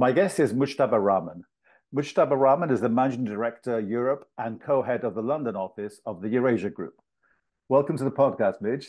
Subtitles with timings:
[0.00, 1.44] My guest is Mujtaba Rahman.
[1.94, 6.28] Mujtaba Rahman is the Managing Director, Europe, and co-head of the London office of the
[6.30, 6.94] Eurasia Group.
[7.68, 8.88] Welcome to the podcast, Midge.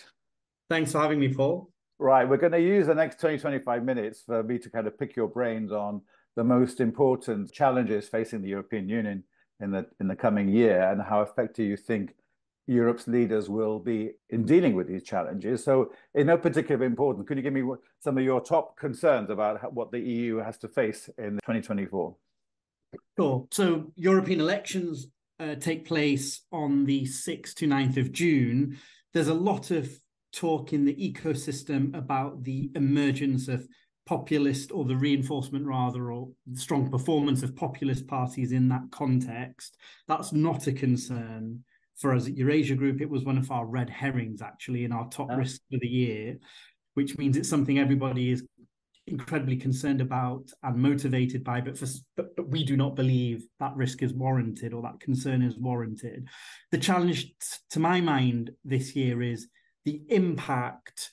[0.69, 1.69] Thanks for having me, Paul.
[1.99, 4.97] Right, we're going to use the next 20, 25 minutes for me to kind of
[4.97, 6.01] pick your brains on
[6.37, 9.25] the most important challenges facing the European Union
[9.59, 12.15] in the in the coming year and how effective you think
[12.67, 15.63] Europe's leaders will be in dealing with these challenges.
[15.63, 17.63] So, in no particular importance, could you give me
[17.99, 22.15] some of your top concerns about what the EU has to face in 2024?
[23.17, 23.47] Sure.
[23.51, 25.07] So, European elections
[25.39, 28.77] uh, take place on the 6th to 9th of June.
[29.13, 29.89] There's a lot of
[30.31, 33.67] talk in the ecosystem about the emergence of
[34.05, 40.33] populist or the reinforcement rather or strong performance of populist parties in that context that's
[40.33, 41.63] not a concern
[42.01, 45.07] for us at Eurasia Group, it was one of our red herrings actually in our
[45.09, 45.35] top oh.
[45.35, 46.37] risk for the year,
[46.95, 48.43] which means it's something everybody is
[49.07, 53.75] incredibly concerned about and motivated by, but, for, but, but we do not believe that
[53.75, 56.27] risk is warranted or that concern is warranted.
[56.71, 59.47] The challenge, t- to my mind, this year is
[59.85, 61.09] the impact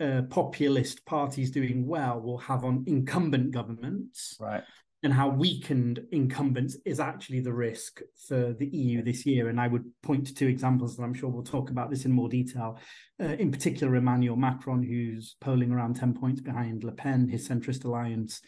[0.00, 4.36] uh, populist parties doing well will have on incumbent governments.
[4.38, 4.62] Right
[5.02, 9.48] and how weakened incumbents is actually the risk for the EU this year.
[9.48, 12.10] And I would point to two examples, and I'm sure we'll talk about this in
[12.10, 12.78] more detail.
[13.20, 17.84] Uh, in particular, Emmanuel Macron, who's polling around 10 points behind Le Pen, his centrist
[17.84, 18.40] alliance,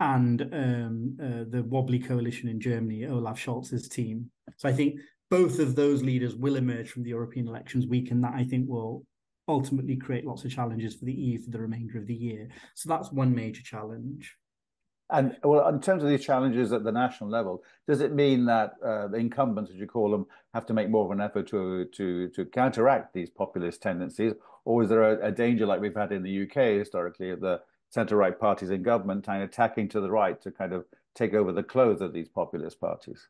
[0.00, 4.28] and um, uh, the wobbly coalition in Germany, Olaf Scholz's team.
[4.56, 4.98] So I think
[5.30, 8.68] both of those leaders will emerge from the European elections week, and that I think
[8.68, 9.06] will
[9.46, 12.48] ultimately create lots of challenges for the EU for the remainder of the year.
[12.74, 14.36] So that's one major challenge.
[15.12, 18.72] And well, in terms of these challenges at the national level, does it mean that
[18.84, 21.84] uh, the incumbents, as you call them, have to make more of an effort to
[21.84, 24.32] to to counteract these populist tendencies,
[24.64, 27.60] or is there a, a danger like we've had in the UK historically of the
[27.90, 31.52] centre-right parties in government kind of attacking to the right to kind of take over
[31.52, 33.28] the clothes of these populist parties?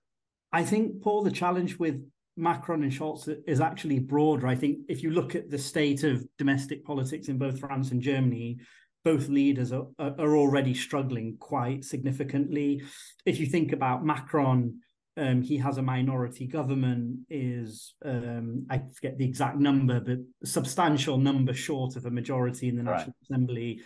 [0.53, 2.01] I think, Paul, the challenge with
[2.37, 4.47] Macron and Scholz is actually broader.
[4.47, 8.01] I think if you look at the state of domestic politics in both France and
[8.01, 8.59] Germany,
[9.05, 12.83] both leaders are, are already struggling quite significantly.
[13.27, 14.81] If you think about Macron,
[15.17, 20.47] um, he has a minority government, is um, I forget the exact number, but a
[20.47, 22.99] substantial number short of a majority in the right.
[22.99, 23.83] National Assembly.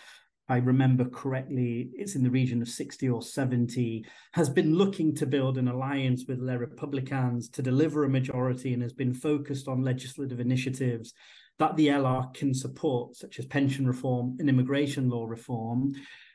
[0.49, 5.27] I remember correctly, it's in the region of 60 or 70, has been looking to
[5.27, 9.83] build an alliance with Les Republicans to deliver a majority and has been focused on
[9.83, 11.15] legislative initiatives
[11.59, 15.95] that the LR can support, such as pension reform and immigration law reform.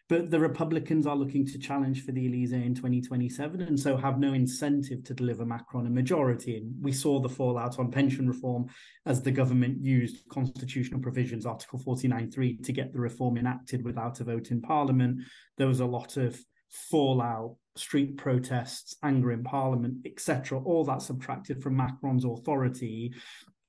[0.09, 4.19] But the Republicans are looking to challenge for the Elysee in 2027 and so have
[4.19, 6.57] no incentive to deliver Macron a majority.
[6.57, 8.65] And we saw the fallout on pension reform
[9.05, 14.25] as the government used constitutional provisions, Article 49.3, to get the reform enacted without a
[14.25, 15.21] vote in Parliament.
[15.57, 16.37] There was a lot of
[16.69, 20.59] fallout, street protests, anger in Parliament, etc.
[20.59, 23.13] All that subtracted from Macron's authority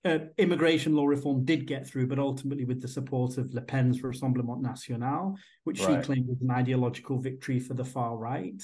[0.05, 4.01] uh, immigration law reform did get through, but ultimately with the support of Le Pen's
[4.03, 6.01] Rassemblement National, which right.
[6.01, 8.61] she claimed was an ideological victory for the far right.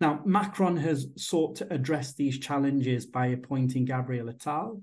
[0.00, 4.82] Now, Macron has sought to address these challenges by appointing Gabriel Attal,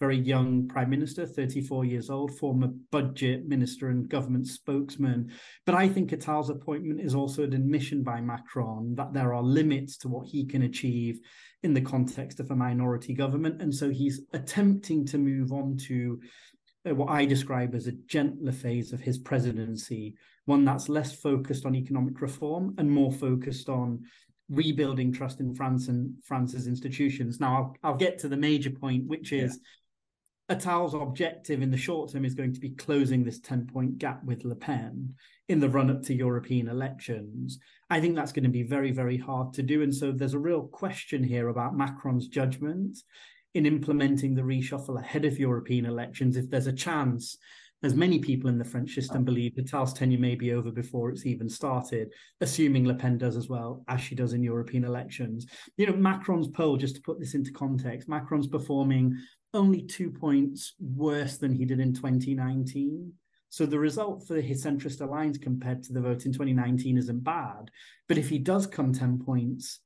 [0.00, 5.30] very young prime minister, 34 years old, former budget minister and government spokesman.
[5.66, 9.98] But I think Attal's appointment is also an admission by Macron that there are limits
[9.98, 11.20] to what he can achieve
[11.62, 13.60] in the context of a minority government.
[13.60, 16.18] And so he's attempting to move on to
[16.88, 21.66] uh, what I describe as a gentler phase of his presidency, one that's less focused
[21.66, 24.04] on economic reform and more focused on
[24.48, 27.38] rebuilding trust in France and France's institutions.
[27.38, 29.68] Now, I'll, I'll get to the major point, which is yeah.
[30.50, 34.22] Attal's objective in the short term is going to be closing this 10 point gap
[34.24, 35.14] with Le Pen
[35.48, 37.58] in the run up to European elections.
[37.88, 39.82] I think that's going to be very, very hard to do.
[39.82, 42.98] And so there's a real question here about Macron's judgment
[43.54, 46.36] in implementing the reshuffle ahead of European elections.
[46.36, 47.38] If there's a chance,
[47.82, 51.26] as many people in the French system believe, Attal's tenure may be over before it's
[51.26, 55.46] even started, assuming Le Pen does as well as she does in European elections.
[55.76, 59.16] You know, Macron's poll, just to put this into context, Macron's performing
[59.54, 63.12] only two points worse than he did in 2019.
[63.48, 67.70] So the result for his centrist alliance compared to the vote in 2019 isn't bad.
[68.08, 69.80] But if he does come 10 points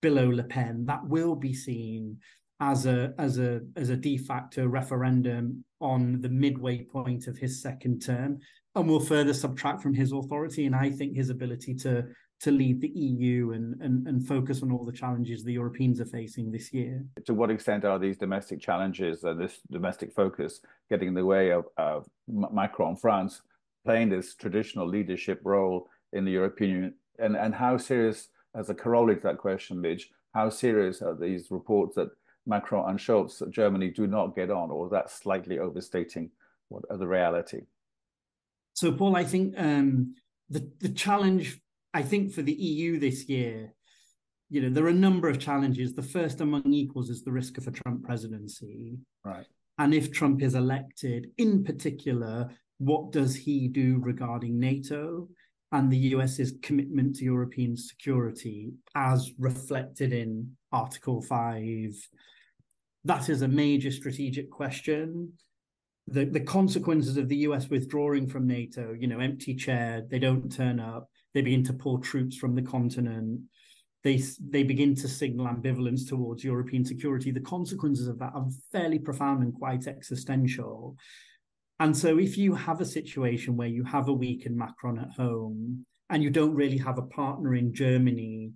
[0.00, 2.18] below Le Pen, that will be seen
[2.60, 7.62] as a as a as a de facto referendum on the midway point of his
[7.62, 8.38] second term
[8.74, 12.06] and will further subtract from his authority and I think his ability to
[12.40, 16.06] to lead the EU and, and, and focus on all the challenges the Europeans are
[16.06, 17.04] facing this year.
[17.26, 21.50] To what extent are these domestic challenges and this domestic focus getting in the way
[21.50, 23.42] of, of Macron, France,
[23.84, 29.16] playing this traditional leadership role in the European and, and how serious, as a corollary
[29.16, 32.10] to that question, Midge, how serious are these reports that
[32.46, 36.30] Macron and Scholz, Germany, do not get on, or is that slightly overstating
[36.68, 37.62] what are the reality?
[38.74, 40.14] So, Paul, I think um,
[40.48, 41.60] the the challenge,
[41.94, 43.74] I think, for the EU this year,
[44.50, 45.94] you know, there are a number of challenges.
[45.94, 48.98] The first among equals is the risk of a Trump presidency.
[49.24, 49.46] Right.
[49.78, 55.28] And if Trump is elected, in particular, what does he do regarding NATO
[55.72, 61.94] and the US's commitment to European security as reflected in Article 5?
[63.04, 65.32] That is a major strategic question.
[66.06, 70.50] The, the consequences of the US withdrawing from NATO, you know, empty chair, they don't
[70.50, 73.40] turn up, they begin to pull troops from the continent
[74.04, 77.30] they they begin to signal ambivalence towards European security.
[77.30, 80.96] The consequences of that are fairly profound and quite existential.
[81.80, 85.84] And so, if you have a situation where you have a weakened Macron at home
[86.10, 88.52] and you don't really have a partner in Germany,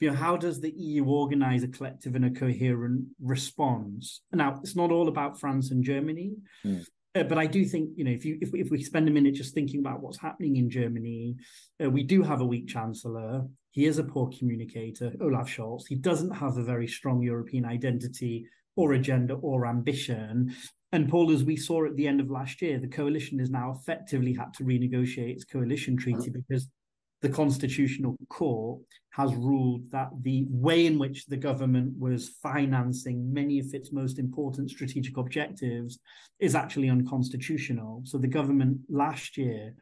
[0.00, 4.22] you know, how does the EU organize a collective and a coherent response?
[4.32, 6.32] Now, it's not all about France and Germany.
[6.64, 6.84] Mm.
[7.14, 9.34] Uh, but I do think you know if you if, if we spend a minute
[9.34, 11.36] just thinking about what's happening in Germany,
[11.82, 13.46] uh, we do have a weak chancellor.
[13.70, 15.84] He is a poor communicator, Olaf Scholz.
[15.88, 20.54] He doesn't have a very strong European identity or agenda or ambition.
[20.92, 23.74] And Paul, as we saw at the end of last year, the coalition has now
[23.78, 26.68] effectively had to renegotiate its coalition treaty because
[27.22, 28.80] the Constitutional Court
[29.10, 34.18] has ruled that the way in which the government was financing many of its most
[34.18, 35.98] important strategic objectives
[36.40, 38.02] is actually unconstitutional.
[38.04, 39.74] So the government last year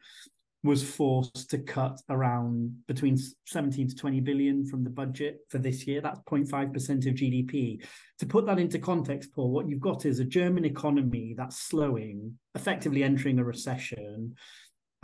[0.63, 3.17] was forced to cut around between
[3.47, 6.01] 17 to 20 billion from the budget for this year.
[6.01, 7.83] That's 0.5% of GDP.
[8.19, 12.37] To put that into context, Paul, what you've got is a German economy that's slowing,
[12.53, 14.35] effectively entering a recession.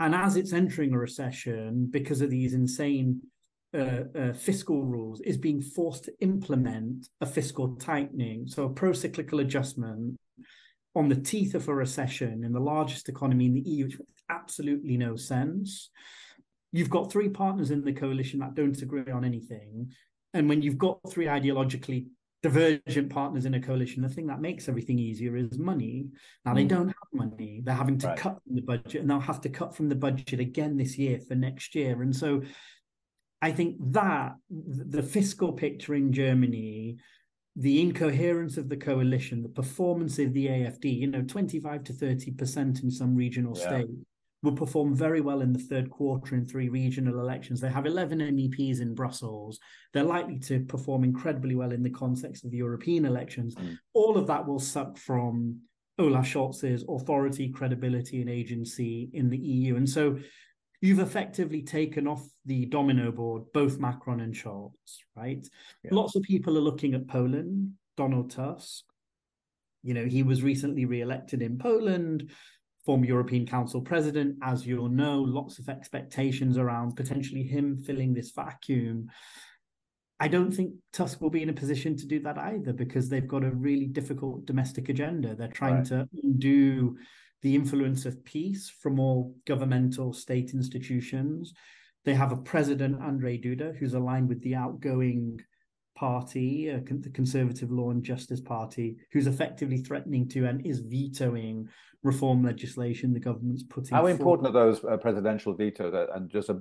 [0.00, 3.20] And as it's entering a recession, because of these insane
[3.76, 8.92] uh, uh, fiscal rules, is being forced to implement a fiscal tightening, so a pro
[8.92, 10.16] cyclical adjustment
[10.94, 14.22] on the teeth of a recession in the largest economy in the EU, which makes
[14.30, 15.90] absolutely no sense.
[16.72, 19.92] You've got three partners in the coalition that don't agree on anything.
[20.34, 22.06] And when you've got three ideologically
[22.42, 26.06] divergent partners in a coalition, the thing that makes everything easier is money.
[26.44, 26.68] Now, they mm.
[26.68, 27.62] don't have money.
[27.64, 28.16] They're having to right.
[28.16, 31.18] cut from the budget, and they'll have to cut from the budget again this year
[31.26, 32.02] for next year.
[32.02, 32.42] And so
[33.42, 36.98] I think that the fiscal picture in Germany
[37.56, 42.84] the incoherence of the coalition, the performance of the AFD, you know, 25 to 30%
[42.84, 43.66] in some regional yeah.
[43.66, 43.92] states
[44.42, 47.60] will perform very well in the third quarter in three regional elections.
[47.60, 49.58] They have 11 MEPs in Brussels.
[49.92, 53.54] They're likely to perform incredibly well in the context of the European elections.
[53.56, 53.78] Mm.
[53.94, 55.60] All of that will suck from
[55.98, 59.76] Olaf Scholz's authority, credibility, and agency in the EU.
[59.76, 60.18] And so
[60.80, 64.72] you've effectively taken off the domino board both Macron and Scholz,
[65.16, 65.46] right?
[65.82, 65.90] Yeah.
[65.92, 68.84] Lots of people are looking at Poland, Donald Tusk.
[69.82, 72.30] You know, he was recently re-elected in Poland,
[72.88, 74.36] former European Council president.
[74.42, 79.10] As you'll know, lots of expectations around potentially him filling this vacuum.
[80.18, 83.28] I don't think Tusk will be in a position to do that either because they've
[83.28, 85.34] got a really difficult domestic agenda.
[85.34, 85.84] They're trying right.
[85.88, 86.96] to undo
[87.42, 91.52] the influence of PiS from all governmental state institutions.
[92.06, 95.40] They have a president, Andrzej Duda, who's aligned with the outgoing
[95.98, 101.68] party, uh, the Conservative Law and Justice Party, who's effectively threatening to and is vetoing
[102.04, 103.94] reform legislation the government's putting.
[103.94, 104.12] How forward.
[104.12, 106.54] important are those uh, presidential vetoes uh, and just a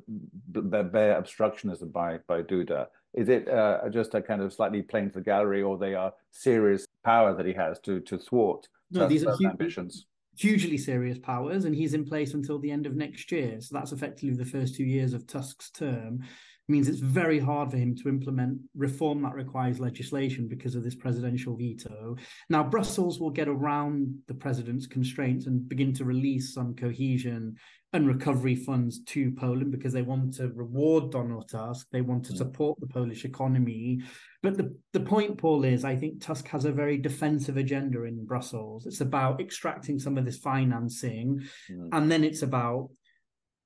[0.53, 2.87] bare obstructionism by by Duda?
[3.13, 6.13] Is it uh, just a kind of slightly playing to the gallery, or they are
[6.31, 10.05] serious power that he has to to thwart no, these are huge, ambitions?
[10.37, 13.59] hugely serious powers, and he's in place until the end of next year.
[13.59, 16.23] So that's effectively the first two years of Tusk's term.
[16.69, 20.95] Means it's very hard for him to implement reform that requires legislation because of this
[20.95, 22.17] presidential veto.
[22.49, 27.55] Now, Brussels will get around the president's constraints and begin to release some cohesion
[27.93, 31.87] and recovery funds to Poland because they want to reward Donald Tusk.
[31.91, 34.01] They want to support the Polish economy.
[34.43, 38.25] But the, the point, Paul, is I think Tusk has a very defensive agenda in
[38.25, 38.85] Brussels.
[38.85, 41.89] It's about extracting some of this financing, mm.
[41.93, 42.89] and then it's about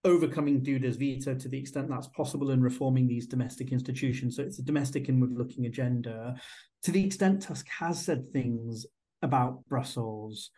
[0.03, 4.36] overcoming Duda's veto to the extent that's possible and reforming these domestic institutions.
[4.36, 6.36] So it's a domestic inward looking agenda.
[6.84, 8.86] To the extent Tusk has said things
[9.22, 10.50] about Brussels,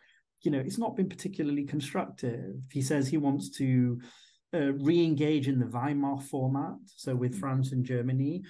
[0.42, 2.56] you know, it's not been particularly constructive.
[2.70, 4.00] He says he wants to
[4.54, 7.40] uh, re-engage in the Weimar format, so with mm.
[7.40, 8.42] France and Germany.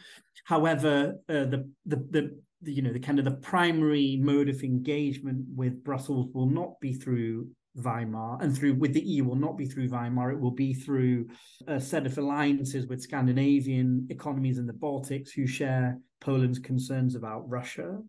[0.45, 4.63] However, uh, the, the, the the you know the kind of the primary mode of
[4.63, 9.59] engagement with Brussels will not be through Weimar and through with the EU will not
[9.59, 10.31] be through Weimar.
[10.31, 11.29] It will be through
[11.67, 17.49] a set of alliances with Scandinavian economies in the Baltics who share Poland's concerns about
[17.49, 18.01] Russia.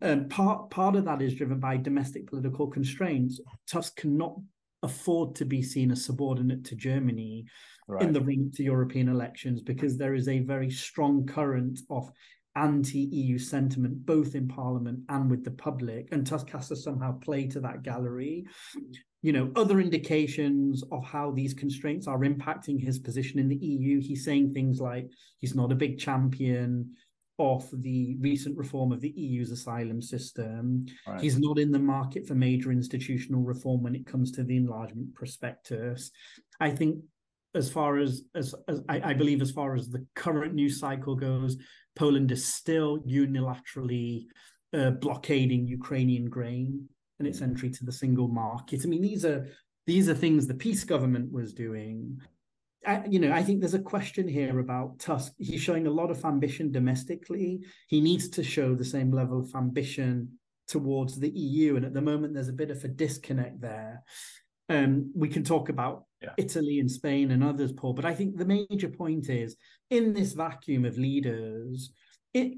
[0.00, 3.40] And part part of that is driven by domestic political constraints.
[3.66, 4.36] Tusk cannot
[4.82, 7.44] afford to be seen as subordinate to Germany
[7.86, 8.02] right.
[8.02, 12.10] in the run to European elections because there is a very strong current of
[12.56, 17.46] anti-EU sentiment both in Parliament and with the public, and Tusk has to somehow play
[17.48, 18.46] to that gallery.
[19.22, 24.00] You know, other indications of how these constraints are impacting his position in the EU.
[24.00, 26.94] He's saying things like he's not a big champion
[27.38, 30.86] of the recent reform of the EU's asylum system.
[31.06, 31.20] Right.
[31.20, 35.14] He's not in the market for major institutional reform when it comes to the enlargement
[35.14, 36.10] prospectus.
[36.60, 37.02] I think
[37.54, 41.14] as far as as, as I, I, believe as far as the current news cycle
[41.14, 41.56] goes,
[41.96, 44.26] Poland is still unilaterally
[44.72, 46.88] uh, blockading Ukrainian grain
[47.18, 48.82] and its entry to the single market.
[48.84, 49.48] I mean, these are
[49.86, 52.20] these are things the PiS government was doing.
[52.86, 55.32] I, you know, I think there's a question here about Tusk.
[55.36, 57.60] He's showing a lot of ambition domestically.
[57.88, 62.00] He needs to show the same level of ambition towards the EU, and at the
[62.00, 64.02] moment, there's a bit of a disconnect there.
[64.70, 66.30] Um, we can talk about yeah.
[66.38, 69.56] Italy and Spain and others, Paul, but I think the major point is
[69.90, 71.92] in this vacuum of leaders,
[72.32, 72.54] it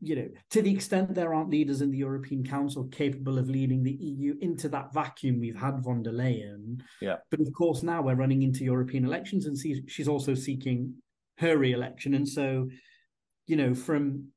[0.00, 3.82] you know, to the extent there aren't leaders in the European Council capable of leading
[3.82, 6.80] the EU into that vacuum, we've had von der Leyen.
[7.00, 7.16] Yeah.
[7.30, 9.56] But of course, now we're running into European elections, and
[9.88, 10.94] she's also seeking
[11.38, 12.68] her re-election, and so,
[13.46, 14.28] you know, from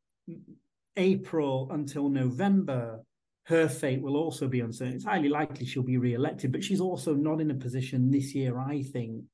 [0.95, 3.01] April until November,
[3.45, 4.95] her fate will also be uncertain.
[4.95, 8.57] It's highly likely she'll be re-elected, but she's also not in a position this year,
[8.57, 9.25] I think,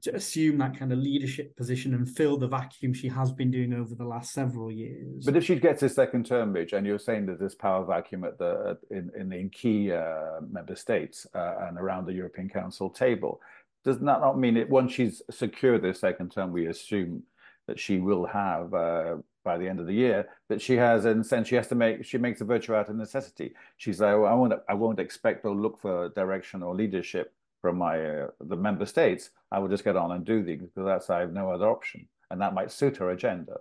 [0.00, 3.74] to assume that kind of leadership position and fill the vacuum she has been doing
[3.74, 5.26] over the last several years.
[5.26, 8.24] But if she gets a second term, Mitch, and you're saying that there's power vacuum
[8.24, 12.88] at the in in, in key uh, member states uh, and around the European Council
[12.88, 13.42] table,
[13.84, 17.22] does that not mean that once she's secured this second term, we assume
[17.66, 21.20] that she will have uh, by the end of the year that she has in
[21.20, 23.54] a sense she has to make she makes a virtue out of necessity.
[23.76, 27.78] She's like well, i won't i won't expect or look for direction or leadership from
[27.78, 29.30] my uh, the member states.
[29.52, 32.08] I will just get on and do these because that's i have no other option.
[32.30, 33.58] And that might suit her agenda.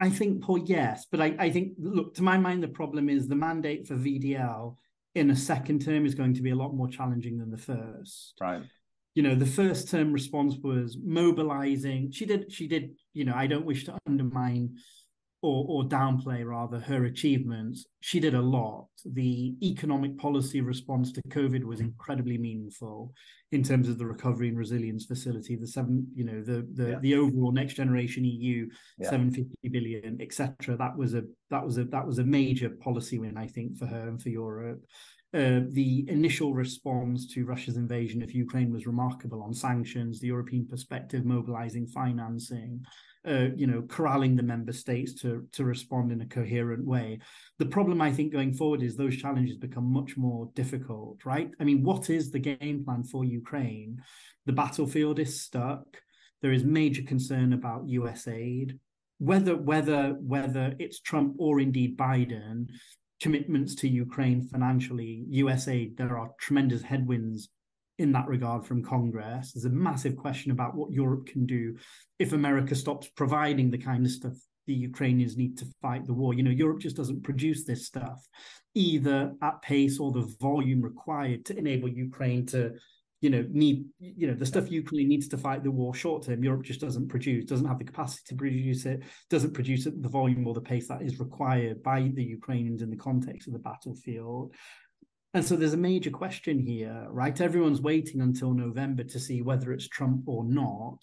[0.00, 3.28] I think paul yes but I, I think look to my mind the problem is
[3.28, 4.76] the mandate for vdl
[5.14, 8.34] in a second term is going to be a lot more challenging than the first.
[8.40, 8.62] Right
[9.14, 13.46] you know the first term response was mobilizing she did she did you know i
[13.46, 14.74] don't wish to undermine
[15.42, 18.86] or, or downplay rather her achievements, she did a lot.
[19.04, 23.12] The economic policy response to COVID was incredibly meaningful
[23.50, 26.98] in terms of the recovery and resilience facility, the seven, you know, the the yeah.
[27.00, 29.10] the overall next generation EU, yeah.
[29.10, 30.76] 750 billion, etc.
[30.76, 33.86] That was a that was a that was a major policy win, I think, for
[33.86, 34.84] her and for Europe.
[35.34, 40.66] Uh, the initial response to Russia's invasion of Ukraine was remarkable on sanctions, the European
[40.66, 42.84] perspective, mobilizing financing,
[43.26, 47.18] uh, you know, corralling the member states to to respond in a coherent way.
[47.58, 51.50] The problem, I think, going forward is those challenges become much more difficult, right?
[51.58, 54.02] I mean, what is the game plan for Ukraine?
[54.44, 55.86] The battlefield is stuck.
[56.42, 58.28] There is major concern about U.S.
[58.28, 58.78] aid,
[59.18, 62.68] whether whether whether it's Trump or indeed Biden.
[63.22, 65.68] Commitments to Ukraine financially, U.S.
[65.68, 65.96] aid.
[65.96, 67.48] There are tremendous headwinds
[67.98, 69.52] in that regard from Congress.
[69.52, 71.76] There's a massive question about what Europe can do
[72.18, 74.34] if America stops providing the kind of stuff
[74.66, 76.34] the Ukrainians need to fight the war.
[76.34, 78.20] You know, Europe just doesn't produce this stuff
[78.74, 82.72] either at pace or the volume required to enable Ukraine to,
[83.22, 86.42] you know, need, you know, the stuff Ukraine needs to fight the war short term.
[86.42, 90.44] Europe just doesn't produce, doesn't have the capacity to produce it, doesn't produce the volume
[90.46, 94.52] or the pace that is required by the Ukrainians in the context of the battlefield.
[95.34, 97.40] And so there's a major question here, right?
[97.40, 100.98] Everyone's waiting until November to see whether it's Trump or not.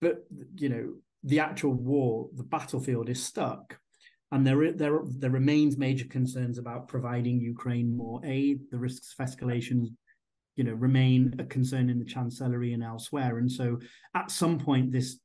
[0.00, 0.24] But,
[0.56, 3.78] you know, the actual war, the battlefield is stuck.
[4.32, 8.62] And there, there, there remains major concerns about providing Ukraine more aid.
[8.70, 9.94] The risks of escalation,
[10.56, 13.38] you know, remain a concern in the chancellery and elsewhere.
[13.38, 13.78] And so
[14.14, 15.18] at some point, this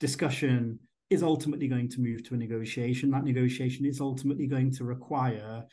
[0.00, 3.10] discussion is ultimately going to move to a negotiation.
[3.10, 5.64] That negotiation is ultimately going to require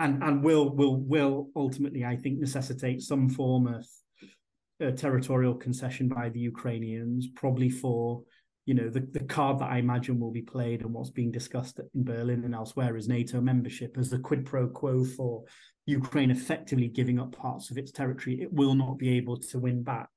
[0.00, 3.86] and and will will will ultimately, I think, necessitate some form of
[4.82, 8.22] uh, territorial concession by the Ukrainians, probably for
[8.66, 11.78] you know the, the card that I imagine will be played and what's being discussed
[11.78, 15.44] in Berlin and elsewhere is NATO membership as the quid pro quo for
[15.86, 18.40] Ukraine effectively giving up parts of its territory.
[18.40, 20.08] It will not be able to win back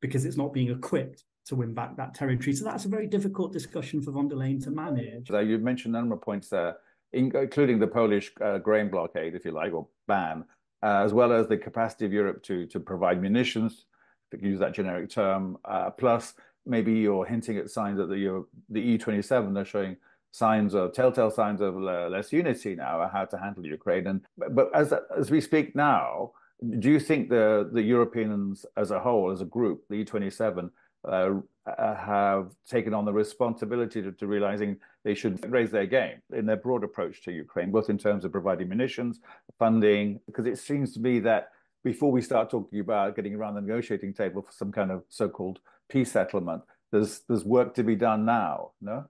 [0.00, 2.54] because it's not being equipped to win back that territory.
[2.54, 5.28] So that's a very difficult discussion for von der Leyen to manage.
[5.28, 6.76] So you mentioned a number of points there
[7.14, 10.44] including the Polish uh, grain blockade, if you like, or ban,
[10.82, 13.86] uh, as well as the capacity of Europe to to provide munitions,
[14.30, 16.34] to use that generic term, uh, plus
[16.66, 19.96] maybe you're hinting at signs that the the EU27 are showing
[20.30, 24.06] signs of telltale signs of less unity now, how to handle Ukraine.
[24.06, 26.32] And but as as we speak now,
[26.78, 30.70] do you think the the Europeans as a whole, as a group, the E27,
[31.08, 31.30] uh,
[31.66, 36.56] have taken on the responsibility to, to, realizing they should raise their game in their
[36.56, 39.20] broad approach to Ukraine, both in terms of providing munitions,
[39.58, 41.50] funding, because it seems to be that
[41.82, 45.60] before we start talking about getting around the negotiating table for some kind of so-called
[45.88, 46.62] peace settlement,
[46.92, 48.72] there's there's work to be done now.
[48.80, 49.04] No.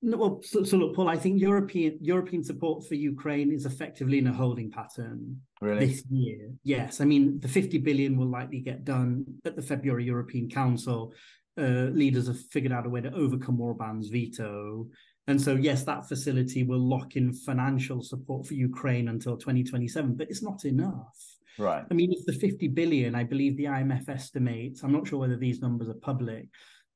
[0.00, 1.08] No, well, so, so, look, Paul.
[1.08, 5.86] I think European European support for Ukraine is effectively in a holding pattern really?
[5.86, 6.52] this year.
[6.62, 11.12] Yes, I mean the 50 billion will likely get done at the February European Council.
[11.58, 14.86] Uh, leaders have figured out a way to overcome Orban's veto,
[15.26, 20.14] and so yes, that facility will lock in financial support for Ukraine until 2027.
[20.14, 21.18] But it's not enough.
[21.58, 21.84] Right.
[21.90, 24.82] I mean, if the 50 billion, I believe the IMF estimates.
[24.82, 26.48] I'm not sure whether these numbers are public.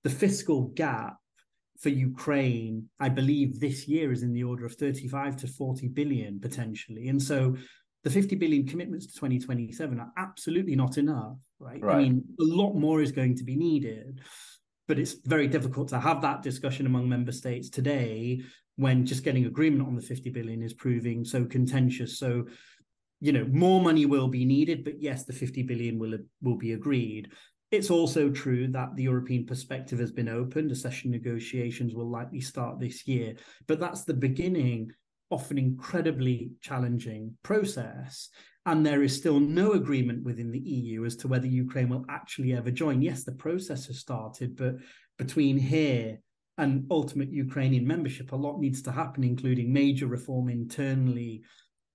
[0.05, 1.17] The fiscal gap
[1.81, 6.39] for Ukraine, I believe this year is in the order of 35 to 40 billion
[6.39, 7.09] potentially.
[7.09, 7.57] And so
[8.05, 11.83] the 50 billion commitments to 2027 are absolutely not enough, right?
[11.83, 11.95] right?
[11.95, 14.21] I mean, a lot more is going to be needed,
[14.89, 18.43] but it's very difficult to have that discussion among member states today
[18.77, 22.19] when just getting agreement on the 50 billion is proving so contentious.
[22.19, 22.47] So,
[23.23, 26.73] you know, more money will be needed, but yes, the 50 billion will will be
[26.73, 27.31] agreed.
[27.71, 30.73] It's also true that the European perspective has been opened.
[30.73, 33.37] Accession negotiations will likely start this year,
[33.69, 34.91] but that's the beginning
[35.31, 38.29] of an incredibly challenging process.
[38.67, 42.55] And there is still no agreement within the EU as to whether Ukraine will actually
[42.55, 43.03] ever join.
[43.03, 44.75] Yes, the process has started, but
[45.17, 46.19] between here
[46.59, 51.43] and ultimate Ukrainian membership, a lot needs to happen, including major reform internally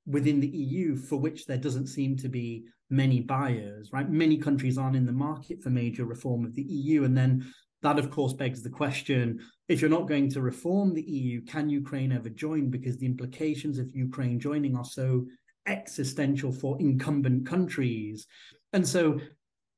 [0.08, 4.10] within the EU, for which there doesn't seem to be many buyers, right?
[4.10, 7.04] Many countries aren't in the market for major reform of the EU.
[7.04, 7.46] And then
[7.82, 11.70] that, of course, begs the question if you're not going to reform the EU, can
[11.70, 12.70] Ukraine ever join?
[12.70, 15.26] Because the implications of Ukraine joining are so
[15.65, 18.26] existential for incumbent countries.
[18.72, 19.20] And so,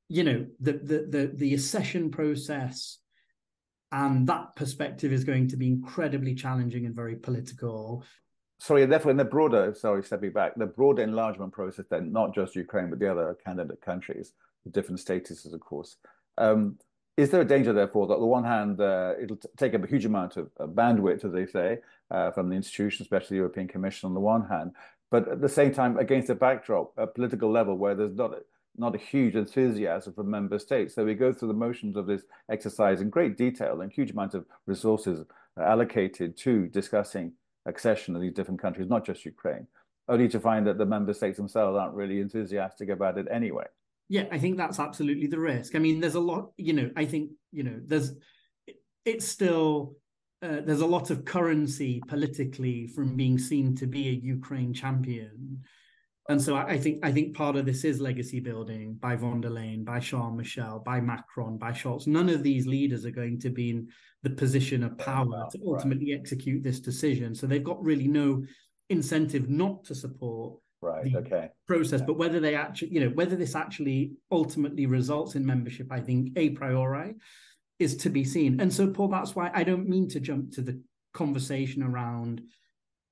[0.08, 3.00] you know, the the the, the accession process
[3.92, 8.04] and that perspective is going to be incredibly challenging and very political
[8.60, 12.56] sorry, therefore, in the broader, sorry, stepping back, the broader enlargement process, then not just
[12.56, 15.98] Ukraine, but the other candidate countries with different statuses, of course.
[16.38, 16.78] Um,
[17.18, 19.88] is there a danger, therefore, that on the one hand, uh, it'll take up a
[19.88, 21.80] huge amount of bandwidth, as they say,
[22.12, 24.72] uh, from the institutions, especially the European Commission on the one hand,
[25.12, 28.34] but at the same time, against a backdrop, a political level where there's not
[28.78, 30.96] not a huge enthusiasm from member states.
[30.96, 34.36] So we go through the motions of this exercise in great detail and huge amounts
[34.36, 35.26] of resources
[35.58, 37.34] allocated to discussing
[37.70, 39.68] accession of these different countries, not just Ukraine,
[40.08, 43.66] only to find that the member states themselves aren't really enthusiastic about it anyway.
[44.10, 45.76] Yeah, I think that's absolutely the risk.
[45.76, 48.14] I mean, there's a lot, you know, I think, you know, there's,
[49.06, 49.96] it's still,
[50.42, 55.64] uh, there's a lot of currency politically from being seen to be a Ukraine champion.
[56.30, 59.42] And so I, I think I think part of this is legacy building by von
[59.42, 62.06] der Leyen, by Charles Michel, by Macron, by Scholz.
[62.06, 63.88] None of these leaders are going to be in
[64.22, 66.20] the position of power to ultimately right.
[66.20, 67.34] execute this decision.
[67.34, 68.44] So they've got really no
[68.90, 72.06] incentive not to support right the okay process yeah.
[72.06, 76.30] but whether they actually you know whether this actually ultimately results in membership i think
[76.38, 77.14] a priori
[77.80, 80.62] is to be seen and so paul that's why i don't mean to jump to
[80.62, 80.82] the
[81.14, 82.42] conversation around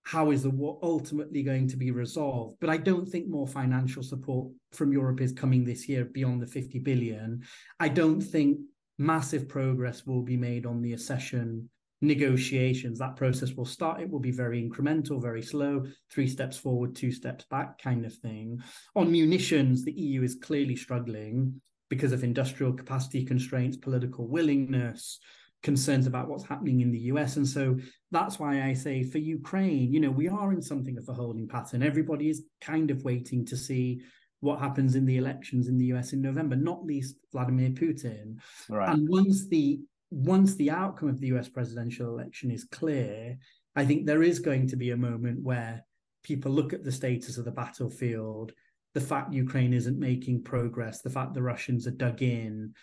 [0.07, 4.01] how is the war ultimately going to be resolved but i don't think more financial
[4.01, 7.41] support from europe is coming this year beyond the 50 billion
[7.79, 8.57] i don't think
[8.97, 11.69] massive progress will be made on the accession
[12.01, 12.99] negotiations.
[12.99, 14.01] That process will start.
[14.01, 18.13] It will be very incremental, very slow, three steps forward, two steps back kind of
[18.13, 18.61] thing.
[18.95, 25.19] On munitions, the EU is clearly struggling because of industrial capacity constraints, political willingness,
[25.63, 27.37] concerns about what's happening in the US.
[27.37, 27.77] And so
[28.11, 31.47] that's why I say for Ukraine, you know, we are in something of a holding
[31.47, 31.83] pattern.
[31.83, 34.01] Everybody is kind of waiting to see
[34.39, 38.37] what happens in the elections in the US in November, not least Vladimir Putin.
[38.69, 38.89] Right.
[38.89, 43.37] And once the once the outcome of the US presidential election is clear,
[43.75, 45.83] I think there is going to be a moment where
[46.23, 48.51] people look at the status of the battlefield,
[48.93, 52.73] the fact Ukraine isn't making progress, the fact the Russians are dug in,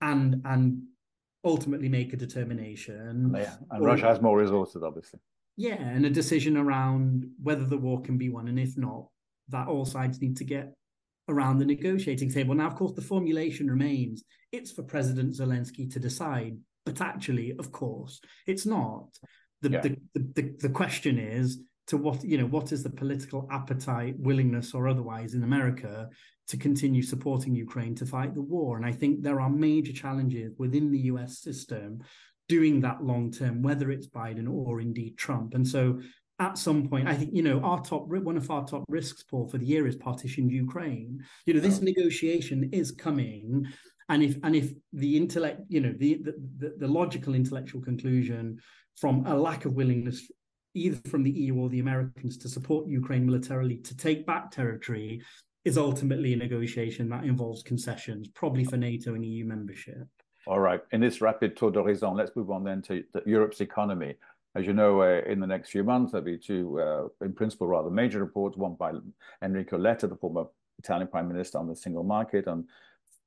[0.00, 0.82] and and
[1.44, 3.32] ultimately make a determination.
[3.36, 5.20] Yeah, and or, Russia has more resources, obviously.
[5.56, 9.06] Yeah, and a decision around whether the war can be won, and if not,
[9.48, 10.72] that all sides need to get
[11.28, 12.54] around the negotiating table.
[12.54, 17.70] Now, of course, the formulation remains it's for President Zelensky to decide, but actually, of
[17.72, 19.08] course, it's not.
[19.62, 19.80] The, yeah.
[19.82, 24.74] the, the, the question is to what you know what is the political appetite willingness
[24.74, 26.08] or otherwise in america
[26.50, 28.76] to continue supporting ukraine to fight the war.
[28.76, 32.02] And i think there are major challenges within the us system
[32.48, 35.54] doing that long term whether it's biden or indeed trump.
[35.54, 36.00] And so
[36.40, 39.46] at some point i think you know our top one of our top risks paul
[39.46, 41.22] for the year is partitioned ukraine.
[41.46, 43.66] You know this negotiation is coming.
[44.08, 46.20] And if and if the intellect you know the,
[46.60, 48.58] the the logical intellectual conclusion
[48.96, 50.28] from a lack of willingness
[50.74, 55.22] either from the EU or the Americans to support Ukraine militarily to take back territory
[55.64, 60.08] is ultimately a negotiation that involves concessions, probably for NATO and EU membership.
[60.46, 60.80] All right.
[60.92, 64.14] In this rapid tour d'horizon, let's move on then to Europe's economy.
[64.56, 67.68] As you know, uh, in the next few months, there'll be two, uh, in principle,
[67.68, 68.92] rather major reports, one by
[69.42, 70.46] Enrico Letta, the former
[70.78, 72.64] Italian Prime Minister on the single market, and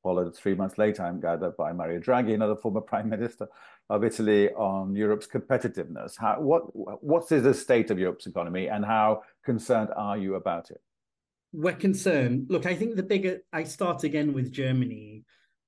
[0.02, 3.48] followed three months later, I'm gathered, by Mario Draghi, another former Prime Minister
[3.89, 6.15] of Italy, on Europe's competitiveness.
[6.19, 6.63] How, what,
[7.04, 10.82] what's the state of Europe's economy and how concerned are you about it?
[11.54, 12.48] We're concerned.
[12.50, 15.24] Look, I think the bigger, I start again with Germany.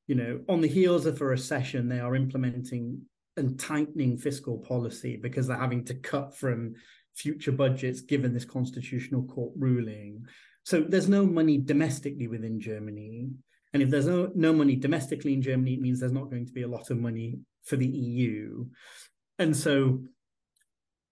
[0.08, 3.02] You know, on the heels of a recession, they are implementing
[3.38, 6.76] and tightening fiscal policy because they're having to cut from
[7.16, 10.26] future budgets given this constitutional court ruling.
[10.64, 13.30] So there's no money domestically within Germany.
[13.74, 16.54] And if there's no, no money domestically in Germany, it means there's not going to
[16.54, 18.66] be a lot of money for the EU.
[19.38, 20.04] And so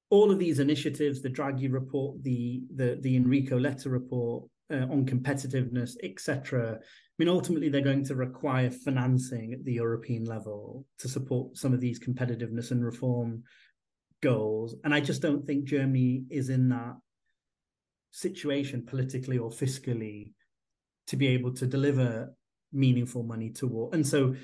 [0.09, 5.05] all of these initiatives, the Draghi report, the the, the Enrico Letta report uh, on
[5.05, 6.79] competitiveness, etc.
[6.79, 11.73] I mean, ultimately, they're going to require financing at the European level to support some
[11.73, 13.43] of these competitiveness and reform
[14.21, 14.75] goals.
[14.83, 16.95] And I just don't think Germany is in that
[18.11, 20.31] situation politically or fiscally
[21.07, 22.33] to be able to deliver
[22.71, 23.89] meaningful money to war.
[23.93, 24.35] And so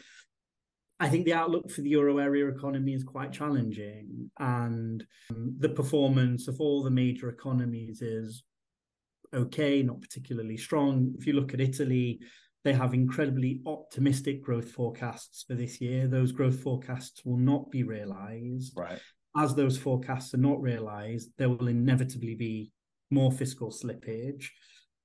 [0.99, 4.29] I think the outlook for the euro area economy is quite challenging.
[4.37, 8.43] And um, the performance of all the major economies is
[9.33, 11.13] okay, not particularly strong.
[11.17, 12.19] If you look at Italy,
[12.63, 16.07] they have incredibly optimistic growth forecasts for this year.
[16.07, 18.73] Those growth forecasts will not be realized.
[18.75, 18.99] Right.
[19.37, 22.71] As those forecasts are not realized, there will inevitably be
[23.11, 24.49] more fiscal slippage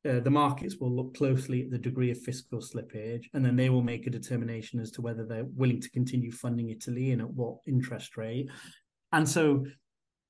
[0.08, 3.70] uh, the markets will look closely at the degree of fiscal slippage, and then they
[3.70, 7.30] will make a determination as to whether they're willing to continue funding Italy and at
[7.30, 8.50] what interest rate.
[9.12, 9.64] And so,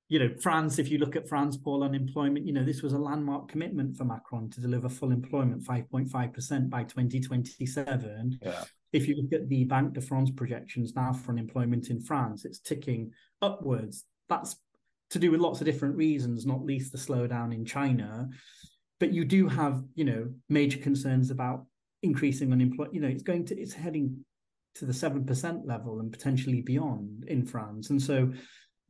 [0.08, 2.98] you know, France, if you look at France, Paul, unemployment, you know, this was a
[2.98, 8.38] landmark commitment for Macron to deliver full employment, 5.5% by 2027.
[8.42, 8.64] Yeah.
[8.92, 12.60] If you look at the Banque de France projections now for unemployment in France, it's
[12.60, 13.12] ticking
[13.42, 14.04] upwards.
[14.28, 14.56] That's
[15.10, 18.28] to do with lots of different reasons, not least the slowdown in China
[19.00, 21.66] but you do have you know major concerns about
[22.02, 24.24] increasing unemployment you know it's going to it's heading
[24.74, 28.32] to the 7% level and potentially beyond in France and so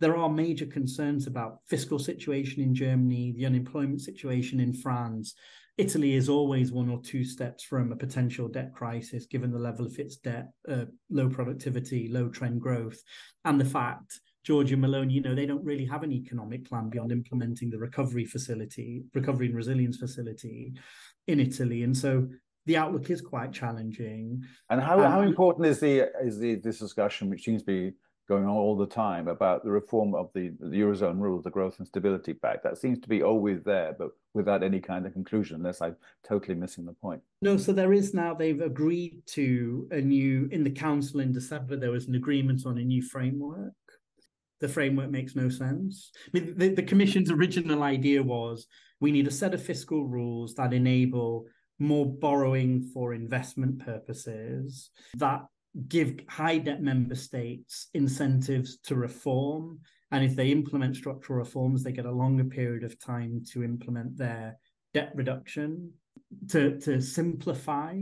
[0.01, 5.35] there are major concerns about fiscal situation in Germany the unemployment situation in France
[5.77, 9.85] Italy is always one or two steps from a potential debt crisis given the level
[9.87, 13.01] of its debt uh, low productivity low trend growth
[13.45, 17.11] and the fact Giorgia Meloni, you know, they don't really have an economic plan beyond
[17.11, 20.75] implementing the recovery facility, recovery and resilience facility
[21.27, 21.83] in Italy.
[21.83, 22.29] And so
[22.67, 24.43] the outlook is quite challenging.
[24.69, 27.97] And how, um, how important is the is the this discussion, which seems to be
[28.29, 31.79] going on all the time, about the reform of the, the Eurozone rules, the Growth
[31.79, 32.63] and Stability Pact?
[32.65, 36.55] That seems to be always there, but without any kind of conclusion, unless I'm totally
[36.55, 37.23] missing the point.
[37.43, 41.77] No, so there is now, they've agreed to a new, in the Council in December,
[41.77, 43.73] there was an agreement on a new framework
[44.61, 46.11] the framework makes no sense.
[46.27, 48.67] I mean, the, the Commission's original idea was
[48.99, 51.47] we need a set of fiscal rules that enable
[51.79, 55.43] more borrowing for investment purposes that
[55.89, 59.81] give high debt member states incentives to reform.
[60.11, 64.17] And if they implement structural reforms, they get a longer period of time to implement
[64.17, 64.59] their
[64.93, 65.93] debt reduction,
[66.51, 68.01] to, to simplify,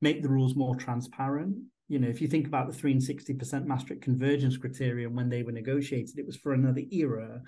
[0.00, 1.58] make the rules more transparent
[1.88, 5.42] you know, if you think about the 3 and 60% Maastricht convergence criterion when they
[5.42, 7.40] were negotiated, it was for another era.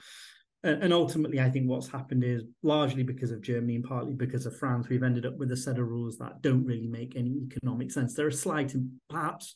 [0.63, 4.59] And ultimately, I think what's happened is largely because of Germany and partly because of
[4.59, 7.91] France, we've ended up with a set of rules that don't really make any economic
[7.91, 8.15] sense.
[8.15, 8.75] There are slight,
[9.09, 9.55] perhaps,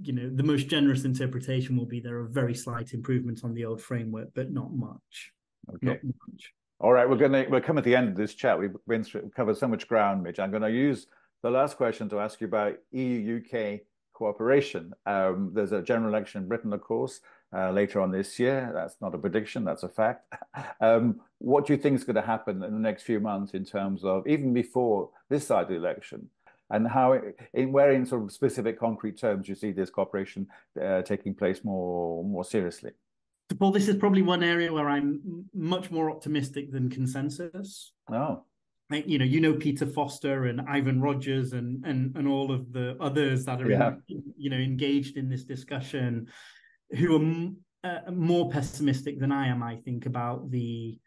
[0.00, 3.64] you know, the most generous interpretation will be there are very slight improvements on the
[3.64, 5.32] old framework, but not much.
[5.74, 5.86] Okay.
[5.86, 6.52] Not much.
[6.78, 8.56] All right, we're going to we're come at the end of this chat.
[8.56, 10.38] We've been through, covered so much ground, Mitch.
[10.38, 11.06] I'm going to use
[11.42, 13.80] the last question to ask you about EU UK
[14.12, 14.92] cooperation.
[15.06, 17.20] Um, there's a general election in Britain, of course,
[17.54, 18.70] uh, later on this year.
[18.74, 20.34] That's not a prediction, that's a fact.
[20.80, 23.64] um, what do you think is going to happen in the next few months in
[23.64, 26.28] terms of, even before this side of the election,
[26.70, 27.20] and how,
[27.54, 30.48] in where in sort of specific concrete terms you see this cooperation
[30.82, 32.92] uh, taking place more, more seriously?
[33.58, 37.92] Paul, this is probably one area where I'm much more optimistic than consensus.
[38.12, 38.42] Oh.
[38.90, 42.96] you know, you know Peter Foster and Ivan Rogers and and and all of the
[43.00, 43.94] others that are yeah.
[44.08, 46.26] in, you know engaged in this discussion,
[46.90, 49.62] who are uh, more pessimistic than I am.
[49.62, 50.98] I think about the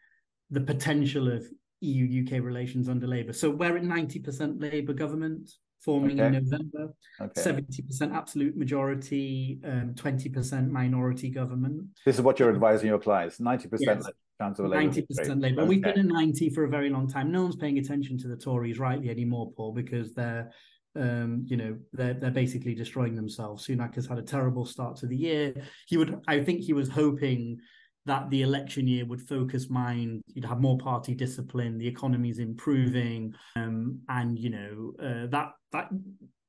[0.52, 1.46] the potential of
[1.82, 3.34] EU UK relations under Labour.
[3.34, 6.38] So we're at ninety percent Labour government forming okay.
[6.38, 6.94] in November.
[7.22, 7.42] okay.
[7.42, 11.88] Seventy percent absolute majority, um, twenty percent minority government.
[12.06, 14.06] This is what you're advising your clients: ninety percent
[14.42, 14.84] chance of a Labour.
[14.84, 15.62] Ninety percent Labour.
[15.62, 15.70] Okay.
[15.70, 17.32] We've been in ninety for a very long time.
[17.32, 20.52] No one's paying attention to the Tories rightly anymore, Paul, because they're.
[20.96, 23.68] Um, you know, they're they're basically destroying themselves.
[23.68, 25.54] Sunak has had a terrible start to the year.
[25.88, 27.60] He would, I think, he was hoping
[28.06, 32.40] that the election year would focus mind you'd have more party discipline the economy is
[32.40, 35.90] improving um, and you know uh, that that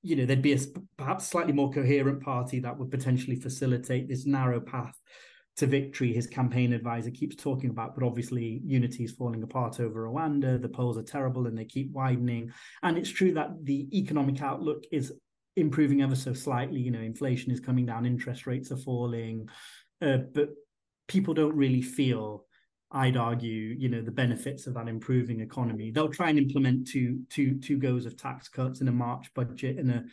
[0.02, 0.58] you know there'd be a
[0.96, 4.94] perhaps slightly more coherent party that would potentially facilitate this narrow path
[5.56, 10.08] to victory his campaign advisor keeps talking about but obviously unity is falling apart over
[10.08, 10.60] rwanda.
[10.60, 12.52] The polls are terrible and they keep widening.
[12.82, 15.12] And it's true that the economic outlook is
[15.56, 16.80] improving ever so slightly.
[16.80, 19.48] You know inflation is coming down interest rates are falling.
[20.00, 20.50] Uh, but
[21.08, 22.46] people don't really feel
[22.92, 25.92] I'd argue, you know, the benefits of that improving economy.
[25.92, 29.78] They'll try and implement two, two, two goes of tax cuts in a March budget
[29.78, 30.04] in a,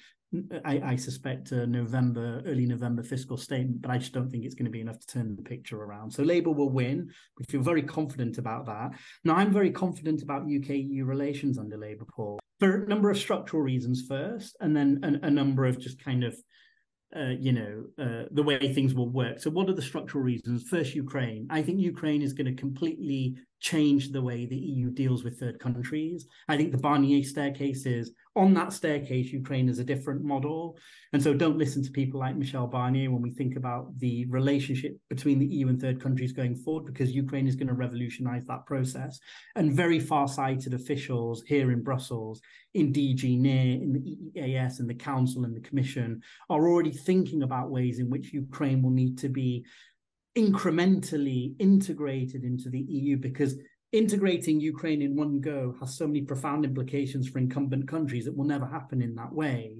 [0.66, 4.56] I, I suspect, a November, early November fiscal statement, but I just don't think it's
[4.56, 6.12] going to be enough to turn the picture around.
[6.12, 7.10] So Labour will win.
[7.38, 8.92] We feel very confident about that.
[9.24, 13.18] Now, I'm very confident about UK EU relations under Labour, Paul, for a number of
[13.18, 16.36] structural reasons first, and then a, a number of just kind of
[17.16, 19.40] uh, you know, uh, the way things will work.
[19.40, 20.68] So, what are the structural reasons?
[20.68, 21.48] First, Ukraine.
[21.50, 25.60] I think Ukraine is going to completely change the way the EU deals with third
[25.60, 26.28] countries.
[26.48, 30.78] I think the Barnier staircase is on that staircase, Ukraine is a different model.
[31.12, 34.96] And so don't listen to people like Michel Barnier when we think about the relationship
[35.10, 38.68] between the EU and third countries going forward, because Ukraine is going to revolutionize that
[38.68, 39.20] process.
[39.56, 42.40] And very far sighted officials here in Brussels,
[42.76, 47.42] in DG NEAR, in the EEAS, and the Council and the Commission are already thinking
[47.42, 49.66] about ways in which Ukraine will need to be
[50.38, 53.56] incrementally integrated into the EU because
[53.92, 58.26] integrating Ukraine in one go has so many profound implications for incumbent countries.
[58.26, 59.78] that will never happen in that way.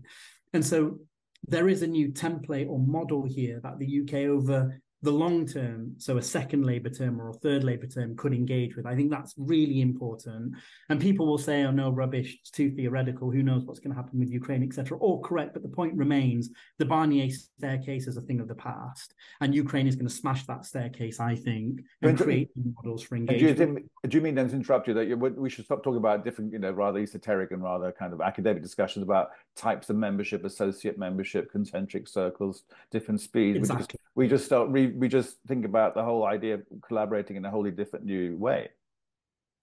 [0.54, 1.00] And so
[1.48, 5.94] there is a new template or model here that the UK over the long term,
[6.00, 8.88] so a second Labour term or a third Labour term, could engage with.
[8.88, 10.56] I think that's really important.
[10.90, 13.30] And people will say, oh, no, rubbish, it's too theoretical.
[13.30, 14.98] Who knows what's going to happen with Ukraine, etc.
[14.98, 15.54] All correct.
[15.54, 19.14] But the point remains the Barnier staircase is a thing of the past.
[19.40, 23.58] And Ukraine is going to smash that staircase, I think, and create models for engagement.
[23.58, 25.98] Do you, do you mean then to interrupt you that you, we should stop talking
[25.98, 29.96] about different, you know, rather esoteric and rather kind of academic discussions about types of
[29.96, 33.58] membership, associate membership, concentric circles, different speeds?
[33.58, 34.00] Exactly.
[34.16, 37.36] We just, we just start re we just think about the whole idea of collaborating
[37.36, 38.70] in a wholly different new way.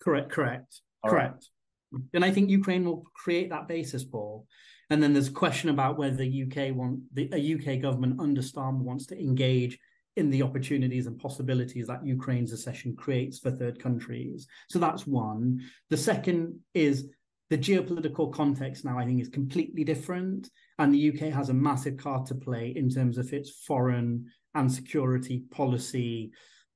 [0.03, 1.49] Correct, correct, All correct.
[1.93, 2.03] Right.
[2.15, 4.47] And I think Ukraine will create that basis, Paul.
[4.91, 8.81] And then there's a question about whether the UK want the UK government under Starmer
[8.81, 9.79] wants to engage
[10.17, 14.47] in the opportunities and possibilities that Ukraine's accession creates for third countries.
[14.69, 15.63] So that's one.
[15.91, 17.09] The second is
[17.51, 20.51] the geopolitical context now, I think, is completely different.
[20.79, 24.71] And the UK has a massive card to play in terms of its foreign and
[24.71, 26.33] security policy,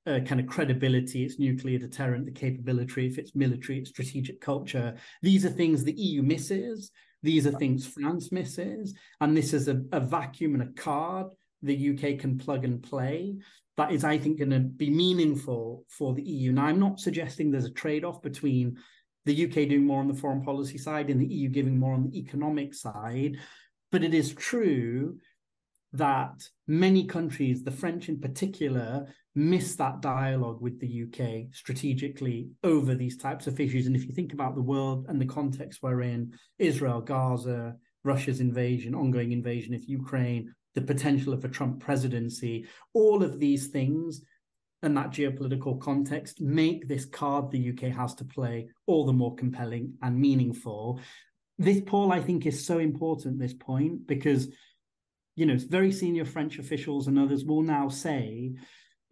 [0.06, 4.94] uh, kind of credibility, its nuclear deterrent, the capability of its military, its strategic culture.
[5.22, 6.90] These are things the EU misses.
[7.22, 8.94] These are things France misses.
[9.20, 11.28] And this is a, a vacuum and a card
[11.62, 13.36] the UK can plug and play.
[13.76, 16.52] That is, I think, going to be meaningful for the EU.
[16.52, 18.76] Now, I'm not suggesting there's a trade off between
[19.24, 22.04] the UK doing more on the foreign policy side and the EU giving more on
[22.04, 23.36] the economic side.
[23.92, 25.18] But it is true
[25.92, 32.94] that many countries, the French in particular, miss that dialogue with the UK strategically over
[32.94, 33.86] these types of issues.
[33.86, 38.40] And if you think about the world and the context we're in, Israel, Gaza, Russia's
[38.40, 44.22] invasion, ongoing invasion of Ukraine, the potential of a Trump presidency, all of these things
[44.82, 49.34] and that geopolitical context make this card the UK has to play all the more
[49.34, 51.00] compelling and meaningful.
[51.58, 54.48] This, Paul, I think, is so important, this point, because
[55.38, 58.52] you know, very senior French officials and others will now say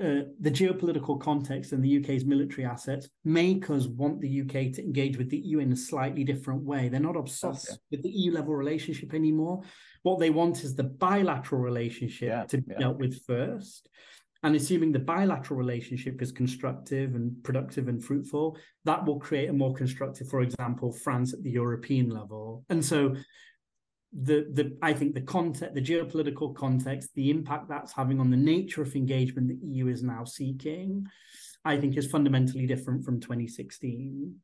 [0.02, 4.82] uh, the geopolitical context and the UK's military assets make us want the UK to
[4.82, 6.88] engage with the EU in a slightly different way.
[6.88, 7.78] They're not obsessed okay.
[7.92, 9.62] with the EU level relationship anymore.
[10.02, 12.78] What they want is the bilateral relationship yeah, to be yeah.
[12.78, 13.88] dealt with first.
[14.42, 19.52] And assuming the bilateral relationship is constructive and productive and fruitful, that will create a
[19.52, 22.64] more constructive, for example, France at the European level.
[22.68, 23.14] And so
[24.22, 28.36] the the I think the context, the geopolitical context, the impact that's having on the
[28.36, 31.06] nature of engagement the EU is now seeking,
[31.64, 34.34] I think is fundamentally different from 2016.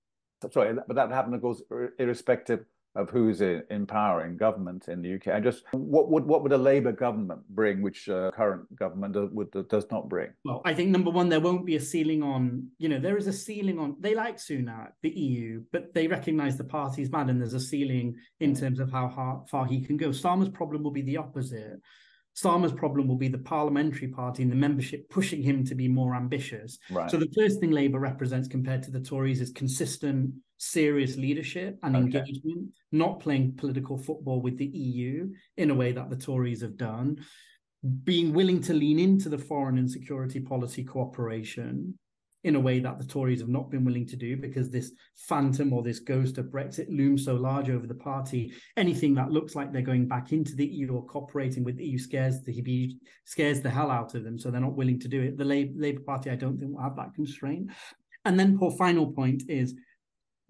[0.50, 1.62] Sorry, but that happened, of course,
[1.98, 5.28] irrespective of who's in, in power in government in the UK.
[5.28, 9.50] And just what would what would a Labour government bring, which uh, current government would,
[9.68, 10.30] does not bring?
[10.44, 12.68] Well, I think number one, there won't be a ceiling on.
[12.78, 13.96] You know, there is a ceiling on.
[14.00, 18.16] They like Sunak, the EU, but they recognise the party's bad, and there's a ceiling
[18.40, 20.08] in terms of how far, far he can go.
[20.08, 21.80] Starmer's problem will be the opposite.
[22.34, 26.14] Starmer's problem will be the parliamentary party and the membership pushing him to be more
[26.14, 26.78] ambitious.
[26.90, 27.10] Right.
[27.10, 31.96] So the first thing Labour represents compared to the Tories is consistent, serious leadership and
[31.96, 32.18] okay.
[32.18, 36.76] engagement, not playing political football with the EU in a way that the Tories have
[36.76, 37.18] done,
[38.04, 41.98] being willing to lean into the foreign and security policy cooperation,
[42.44, 45.72] in a way that the Tories have not been willing to do because this phantom
[45.72, 48.52] or this ghost of Brexit looms so large over the party.
[48.76, 51.98] Anything that looks like they're going back into the EU or cooperating with the EU
[51.98, 55.36] scares the scares the hell out of them, so they're not willing to do it.
[55.36, 57.70] The Labour Party, I don't think, will have that constraint.
[58.24, 59.74] And then, for final point is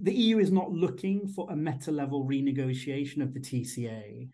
[0.03, 4.29] the EU is not looking for a meta level renegotiation of the TCA,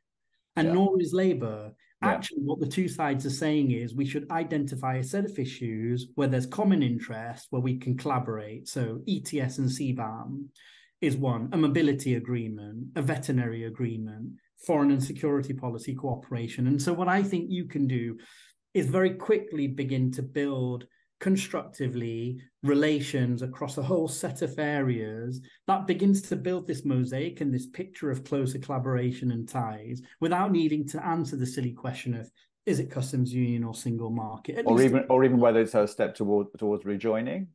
[0.57, 0.75] and yeah.
[0.75, 1.73] nor is Labour.
[2.01, 6.07] Actually, what the two sides are saying is we should identify a set of issues
[6.15, 8.69] where there's common interest, where we can collaborate.
[8.69, 10.45] So ETS and CBAM
[11.01, 14.31] is one, a mobility agreement, a veterinary agreement,
[14.65, 16.69] foreign and security policy cooperation.
[16.69, 18.17] And so what I think you can do
[18.75, 20.87] is very quickly begin to build
[21.21, 27.53] constructively relations across a whole set of areas that begins to build this mosaic and
[27.53, 32.31] this picture of closer collaboration and ties without needing to answer the silly question of
[32.67, 35.89] is it customs union or single market At or even or even whether it's a
[35.89, 37.49] step toward towards rejoining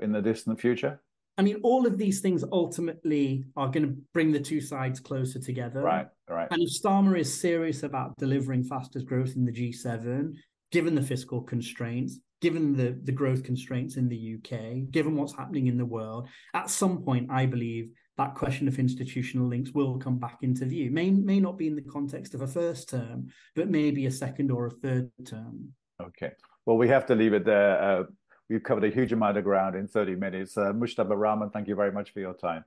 [0.00, 1.00] in the distant future
[1.38, 5.38] I mean, all of these things ultimately are going to bring the two sides closer
[5.38, 5.80] together.
[5.80, 6.48] Right, right.
[6.50, 10.34] And if Starmer is serious about delivering fastest growth in the G7,
[10.72, 15.68] given the fiscal constraints, given the, the growth constraints in the UK, given what's happening
[15.68, 20.18] in the world, at some point, I believe that question of institutional links will come
[20.18, 20.90] back into view.
[20.90, 24.50] May, may not be in the context of a first term, but maybe a second
[24.50, 25.72] or a third term.
[26.02, 26.32] Okay.
[26.66, 27.80] Well, we have to leave it there.
[27.80, 28.02] Uh,
[28.50, 30.58] we've covered a huge amount of ground in 30 minutes.
[30.58, 32.64] Uh, Mujtaba Rahman, thank you very much for your time.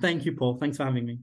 [0.00, 0.56] Thank you, Paul.
[0.56, 1.20] Thanks for having me.